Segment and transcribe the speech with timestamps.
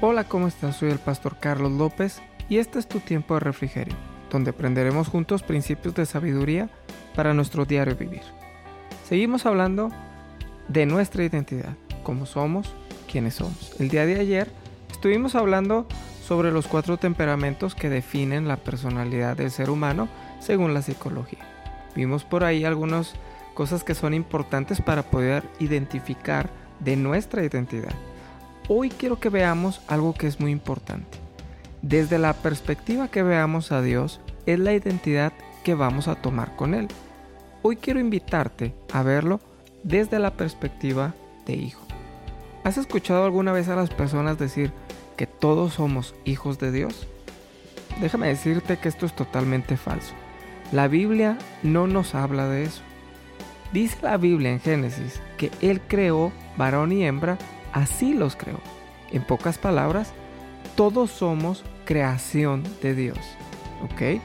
[0.00, 0.76] Hola, ¿cómo estás?
[0.76, 3.96] Soy el pastor Carlos López y este es tu tiempo de refrigerio,
[4.30, 6.70] donde aprenderemos juntos principios de sabiduría
[7.16, 8.22] para nuestro diario vivir.
[9.08, 9.90] Seguimos hablando
[10.68, 12.72] de nuestra identidad, cómo somos,
[13.10, 13.74] quiénes somos.
[13.80, 14.48] El día de ayer
[14.88, 15.84] estuvimos hablando
[16.22, 20.08] sobre los cuatro temperamentos que definen la personalidad del ser humano
[20.38, 21.44] según la psicología.
[21.96, 23.14] Vimos por ahí algunas
[23.52, 27.96] cosas que son importantes para poder identificar de nuestra identidad
[28.68, 31.18] hoy quiero que veamos algo que es muy importante.
[31.82, 35.32] Desde la perspectiva que veamos a Dios, es la identidad
[35.64, 36.88] que vamos a tomar con Él.
[37.62, 39.40] Hoy quiero invitarte a verlo
[39.82, 41.14] desde la perspectiva
[41.46, 41.82] de hijo.
[42.64, 44.72] ¿Has escuchado alguna vez a las personas decir
[45.16, 47.06] que todos somos hijos de Dios?
[48.00, 50.14] Déjame decirte que esto es totalmente falso.
[50.72, 52.82] La Biblia no nos habla de eso.
[53.72, 57.38] Dice la Biblia en Génesis que Él creó varón y hembra
[57.72, 58.60] así los creó.
[59.10, 60.12] En pocas palabras,
[60.76, 63.18] todos somos creación de Dios.
[63.82, 64.20] ¿Ok?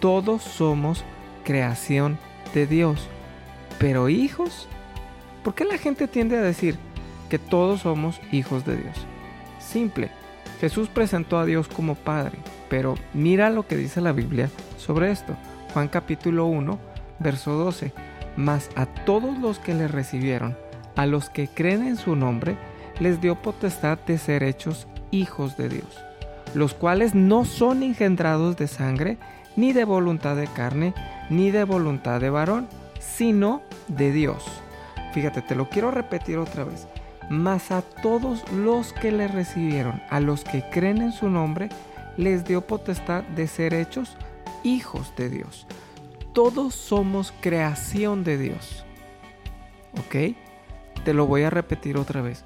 [0.00, 1.04] Todos somos
[1.44, 2.18] creación
[2.54, 3.08] de Dios.
[3.78, 4.68] Pero hijos,
[5.42, 6.78] ¿por qué la gente tiende a decir
[7.28, 8.96] que todos somos hijos de Dios?
[9.58, 10.10] Simple.
[10.60, 12.38] Jesús presentó a Dios como Padre,
[12.70, 15.36] pero mira lo que dice la Biblia sobre esto.
[15.72, 16.78] Juan capítulo 1,
[17.18, 17.92] verso 12.
[18.36, 20.56] Mas a todos los que le recibieron,
[20.96, 22.56] a los que creen en su nombre,
[23.00, 26.04] les dio potestad de ser hechos hijos de Dios,
[26.54, 29.18] los cuales no son engendrados de sangre,
[29.56, 30.94] ni de voluntad de carne,
[31.30, 34.44] ni de voluntad de varón, sino de Dios.
[35.12, 36.88] Fíjate, te lo quiero repetir otra vez.
[37.30, 41.68] Mas a todos los que le recibieron, a los que creen en su nombre,
[42.16, 44.16] les dio potestad de ser hechos
[44.62, 45.66] hijos de Dios.
[46.32, 48.84] Todos somos creación de Dios.
[49.98, 50.36] ¿Ok?
[51.04, 52.44] Te lo voy a repetir otra vez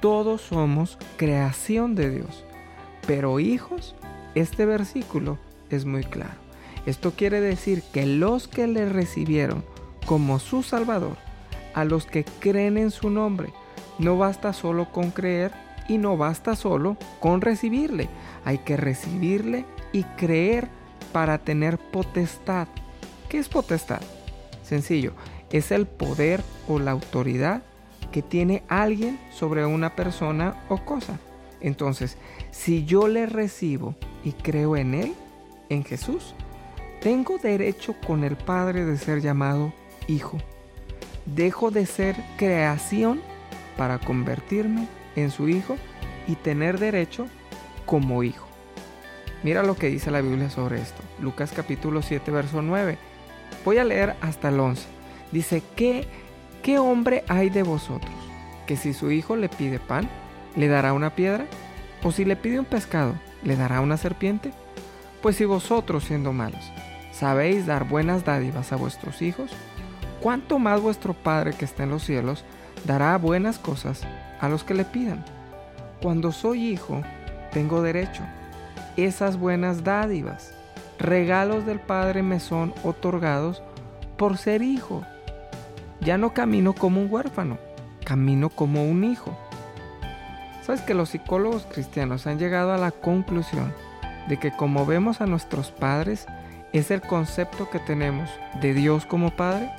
[0.00, 2.44] todos somos creación de Dios.
[3.06, 3.94] Pero hijos,
[4.34, 5.38] este versículo
[5.68, 6.34] es muy claro.
[6.86, 9.64] Esto quiere decir que los que le recibieron
[10.06, 11.16] como su Salvador,
[11.74, 13.52] a los que creen en su nombre,
[13.98, 15.52] no basta solo con creer
[15.88, 18.08] y no basta solo con recibirle.
[18.44, 20.68] Hay que recibirle y creer
[21.12, 22.68] para tener potestad.
[23.28, 24.00] ¿Qué es potestad?
[24.62, 25.12] Sencillo,
[25.52, 27.62] es el poder o la autoridad
[28.10, 31.18] que tiene alguien sobre una persona o cosa.
[31.60, 32.16] Entonces,
[32.50, 33.94] si yo le recibo
[34.24, 35.14] y creo en Él,
[35.68, 36.34] en Jesús,
[37.00, 39.72] tengo derecho con el Padre de ser llamado
[40.06, 40.38] hijo.
[41.26, 43.20] Dejo de ser creación
[43.76, 45.76] para convertirme en su hijo
[46.26, 47.26] y tener derecho
[47.86, 48.46] como hijo.
[49.42, 51.02] Mira lo que dice la Biblia sobre esto.
[51.20, 52.98] Lucas capítulo 7, verso 9.
[53.64, 54.86] Voy a leer hasta el 11.
[55.32, 56.06] Dice que
[56.62, 58.12] ¿Qué hombre hay de vosotros
[58.66, 60.08] que si su hijo le pide pan,
[60.56, 61.46] le dará una piedra?
[62.02, 64.52] ¿O si le pide un pescado, le dará una serpiente?
[65.22, 66.70] Pues si vosotros, siendo malos,
[67.12, 69.52] sabéis dar buenas dádivas a vuestros hijos,
[70.20, 72.44] ¿cuánto más vuestro Padre que está en los cielos
[72.84, 74.02] dará buenas cosas
[74.38, 75.24] a los que le pidan?
[76.02, 77.02] Cuando soy hijo,
[77.52, 78.22] tengo derecho.
[78.98, 80.52] Esas buenas dádivas,
[80.98, 83.62] regalos del Padre me son otorgados
[84.18, 85.04] por ser hijo.
[86.00, 87.58] Ya no camino como un huérfano,
[88.04, 89.36] camino como un hijo.
[90.62, 93.72] Sabes que los psicólogos cristianos han llegado a la conclusión
[94.28, 96.26] de que como vemos a nuestros padres,
[96.72, 98.30] es el concepto que tenemos
[98.60, 99.70] de Dios como Padre.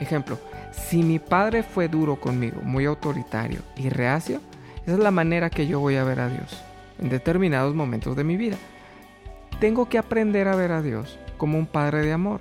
[0.00, 0.38] Ejemplo,
[0.70, 4.40] si mi padre fue duro conmigo, muy autoritario y reacio,
[4.84, 6.62] esa es la manera que yo voy a ver a Dios
[6.98, 8.56] en determinados momentos de mi vida.
[9.58, 12.40] Tengo que aprender a ver a Dios como un Padre de amor,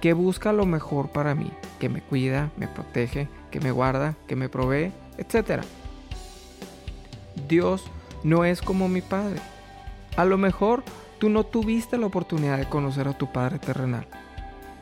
[0.00, 4.36] que busca lo mejor para mí, que me cuida, me protege, que me guarda, que
[4.36, 5.64] me provee, etc.
[7.48, 7.90] Dios
[8.22, 9.40] no es como mi Padre.
[10.16, 10.84] A lo mejor
[11.18, 14.06] tú no tuviste la oportunidad de conocer a tu Padre terrenal.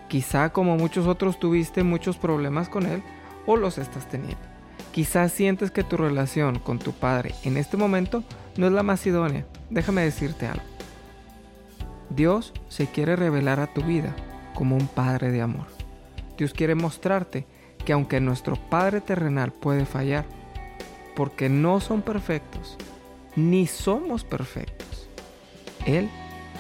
[0.08, 3.02] Quizá como muchos otros tuviste muchos problemas con Él
[3.46, 4.36] o los estás teniendo.
[4.92, 8.24] Quizás sientes que tu relación con tu Padre en este momento
[8.56, 9.46] no es la más idónea.
[9.70, 10.64] Déjame decirte algo.
[12.10, 14.16] Dios se quiere revelar a tu vida
[14.54, 15.77] como un Padre de amor.
[16.38, 17.46] Dios quiere mostrarte
[17.84, 20.24] que aunque nuestro Padre terrenal puede fallar,
[21.16, 22.78] porque no son perfectos,
[23.34, 25.08] ni somos perfectos,
[25.84, 26.08] Él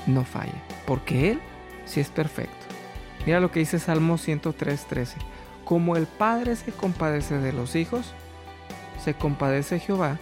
[0.06, 1.40] no falla, porque Él
[1.84, 2.66] sí es perfecto.
[3.24, 5.14] Mira lo que dice Salmo 103.13.
[5.64, 8.14] Como el Padre se compadece de los hijos,
[9.04, 10.18] se compadece Jehová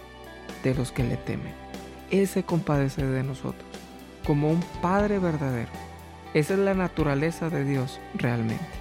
[0.63, 1.53] de los que le temen.
[2.11, 3.67] Él se compadece de nosotros,
[4.25, 5.71] como un Padre verdadero.
[6.33, 8.76] Esa es la naturaleza de Dios realmente.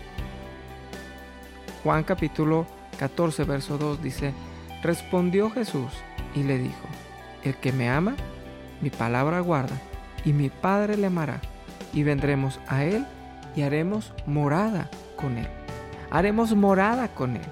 [1.86, 2.66] Juan capítulo
[2.98, 4.34] 14, verso 2 dice,
[4.82, 5.92] respondió Jesús
[6.34, 6.84] y le dijo,
[7.44, 8.16] el que me ama,
[8.80, 9.76] mi palabra guarda,
[10.24, 11.40] y mi Padre le amará,
[11.92, 13.06] y vendremos a él
[13.54, 15.46] y haremos morada con él.
[16.10, 17.46] Haremos morada con él.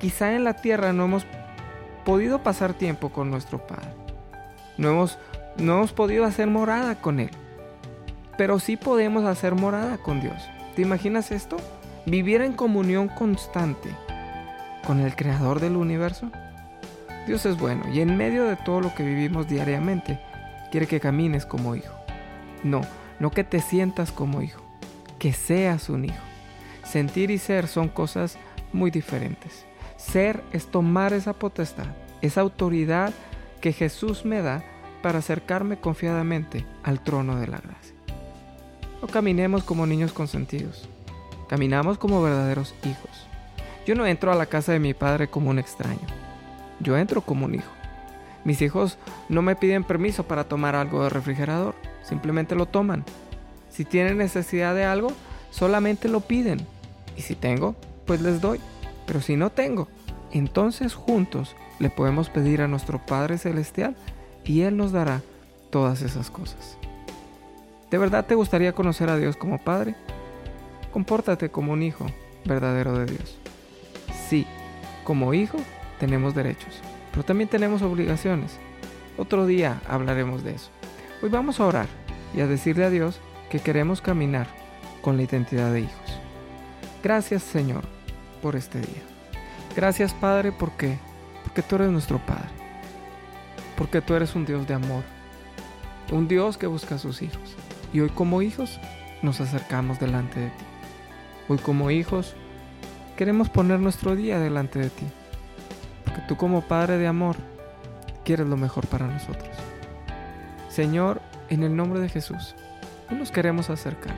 [0.00, 1.26] Quizá en la tierra no hemos
[2.06, 3.90] podido pasar tiempo con nuestro Padre.
[4.78, 5.18] No hemos,
[5.58, 7.30] no hemos podido hacer morada con Él.
[8.38, 10.42] Pero sí podemos hacer morada con Dios.
[10.74, 11.58] ¿Te imaginas esto?
[12.06, 13.90] Vivir en comunión constante
[14.86, 16.30] con el Creador del universo.
[17.26, 20.20] Dios es bueno y en medio de todo lo que vivimos diariamente,
[20.70, 21.92] quiere que camines como hijo.
[22.62, 22.82] No,
[23.18, 24.62] no que te sientas como hijo,
[25.18, 26.22] que seas un hijo.
[26.84, 28.38] Sentir y ser son cosas
[28.72, 29.66] muy diferentes.
[29.96, 31.86] Ser es tomar esa potestad,
[32.22, 33.12] esa autoridad
[33.60, 34.62] que Jesús me da
[35.02, 37.96] para acercarme confiadamente al trono de la gracia.
[39.02, 40.88] No caminemos como niños consentidos,
[41.48, 43.28] caminamos como verdaderos hijos.
[43.86, 46.00] Yo no entro a la casa de mi padre como un extraño,
[46.80, 47.70] yo entro como un hijo.
[48.44, 48.98] Mis hijos
[49.28, 53.04] no me piden permiso para tomar algo del refrigerador, simplemente lo toman.
[53.70, 55.08] Si tienen necesidad de algo,
[55.50, 56.64] solamente lo piden.
[57.16, 57.74] Y si tengo,
[58.06, 58.60] pues les doy.
[59.06, 59.88] Pero si no tengo,
[60.32, 63.96] entonces juntos le podemos pedir a nuestro Padre Celestial
[64.44, 65.22] y Él nos dará
[65.70, 66.78] todas esas cosas.
[67.90, 69.94] ¿De verdad te gustaría conocer a Dios como Padre?
[70.96, 72.06] Compórtate como un hijo
[72.46, 73.36] verdadero de Dios.
[74.30, 74.46] Sí,
[75.04, 75.58] como hijo
[76.00, 78.56] tenemos derechos, pero también tenemos obligaciones.
[79.18, 80.70] Otro día hablaremos de eso.
[81.22, 81.86] Hoy vamos a orar
[82.34, 83.20] y a decirle a Dios
[83.50, 84.46] que queremos caminar
[85.02, 86.18] con la identidad de hijos.
[87.02, 87.84] Gracias Señor
[88.40, 89.02] por este día.
[89.76, 90.96] Gracias Padre porque
[91.44, 92.48] porque tú eres nuestro Padre.
[93.76, 95.04] Porque tú eres un Dios de amor.
[96.10, 97.54] Un Dios que busca a sus hijos.
[97.92, 98.80] Y hoy como hijos
[99.20, 100.64] nos acercamos delante de ti.
[101.48, 102.34] Hoy como hijos
[103.16, 105.06] queremos poner nuestro día delante de ti.
[106.04, 107.36] Porque tú como Padre de amor
[108.24, 109.48] quieres lo mejor para nosotros.
[110.68, 112.56] Señor, en el nombre de Jesús,
[113.10, 114.14] hoy nos queremos acercar.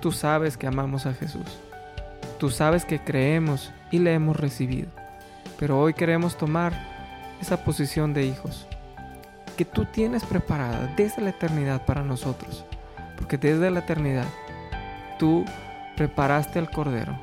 [0.00, 1.60] Tú sabes que amamos a Jesús.
[2.38, 4.88] Tú sabes que creemos y le hemos recibido.
[5.58, 6.72] Pero hoy queremos tomar
[7.40, 8.66] esa posición de hijos
[9.56, 12.64] que tú tienes preparada desde la eternidad para nosotros.
[13.16, 14.26] Porque desde la eternidad
[15.18, 15.44] tú
[16.00, 17.14] preparaste al Cordero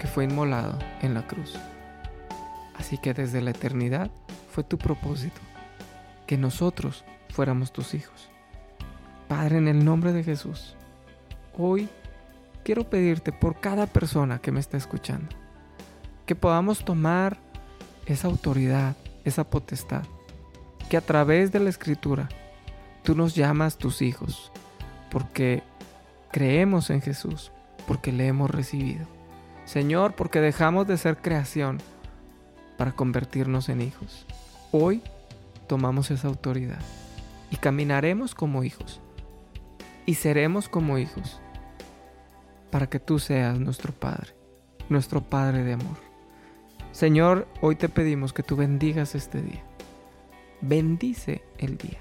[0.00, 1.58] que fue inmolado en la cruz.
[2.74, 4.10] Así que desde la eternidad
[4.50, 5.38] fue tu propósito
[6.26, 8.30] que nosotros fuéramos tus hijos.
[9.28, 10.74] Padre, en el nombre de Jesús,
[11.54, 11.86] hoy
[12.64, 15.28] quiero pedirte por cada persona que me está escuchando,
[16.24, 17.36] que podamos tomar
[18.06, 18.96] esa autoridad,
[19.26, 20.04] esa potestad,
[20.88, 22.30] que a través de la escritura
[23.02, 24.50] tú nos llamas tus hijos,
[25.10, 25.62] porque
[26.32, 27.52] creemos en Jesús,
[27.88, 29.06] porque le hemos recibido.
[29.64, 31.78] Señor, porque dejamos de ser creación
[32.76, 34.26] para convertirnos en hijos.
[34.70, 35.02] Hoy
[35.66, 36.78] tomamos esa autoridad
[37.50, 39.00] y caminaremos como hijos
[40.04, 41.40] y seremos como hijos
[42.70, 44.34] para que tú seas nuestro Padre,
[44.90, 45.96] nuestro Padre de amor.
[46.92, 49.64] Señor, hoy te pedimos que tú bendigas este día.
[50.60, 52.00] Bendice el día,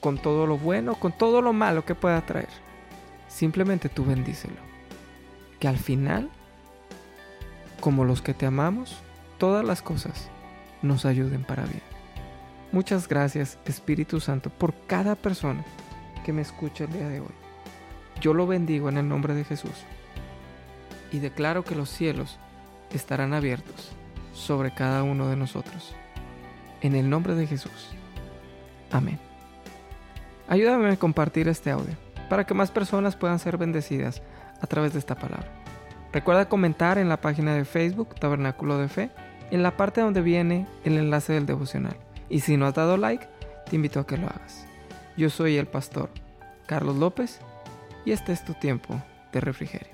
[0.00, 2.48] con todo lo bueno, con todo lo malo que pueda traer.
[3.28, 4.73] Simplemente tú bendícelo.
[5.58, 6.30] Que al final,
[7.80, 8.96] como los que te amamos,
[9.38, 10.28] todas las cosas
[10.82, 11.82] nos ayuden para bien.
[12.72, 15.64] Muchas gracias Espíritu Santo por cada persona
[16.24, 17.34] que me escucha el día de hoy.
[18.20, 19.84] Yo lo bendigo en el nombre de Jesús
[21.12, 22.38] y declaro que los cielos
[22.90, 23.92] estarán abiertos
[24.32, 25.94] sobre cada uno de nosotros.
[26.80, 27.94] En el nombre de Jesús.
[28.90, 29.18] Amén.
[30.48, 31.94] Ayúdame a compartir este audio
[32.28, 34.22] para que más personas puedan ser bendecidas
[34.64, 35.48] a través de esta palabra.
[36.12, 39.10] Recuerda comentar en la página de Facebook Tabernáculo de Fe,
[39.50, 41.96] en la parte donde viene el enlace del devocional.
[42.28, 43.28] Y si no has dado like,
[43.68, 44.66] te invito a que lo hagas.
[45.16, 46.10] Yo soy el pastor
[46.66, 47.40] Carlos López
[48.04, 49.00] y este es tu tiempo
[49.32, 49.93] de refrigerio.